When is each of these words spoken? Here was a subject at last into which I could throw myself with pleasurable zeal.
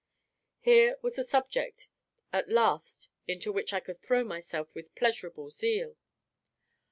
Here 0.61 0.97
was 1.03 1.19
a 1.19 1.23
subject 1.23 1.87
at 2.33 2.49
last 2.49 3.07
into 3.27 3.51
which 3.51 3.71
I 3.71 3.79
could 3.79 4.01
throw 4.01 4.23
myself 4.23 4.73
with 4.73 4.95
pleasurable 4.95 5.51
zeal. 5.51 5.95